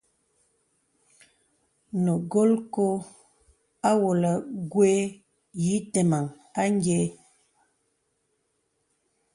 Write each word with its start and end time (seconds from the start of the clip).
Nə̀ 2.03 2.15
golkō 2.31 2.85
awōlə̀ 3.89 4.33
gwe 4.71 4.91
yǐtə̄meŋ 5.65 6.25
a 6.61 6.63
nyēē. 6.79 7.07